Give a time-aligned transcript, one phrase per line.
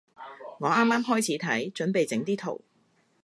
[0.57, 2.61] 我啱啱開始睇，準備整啲圖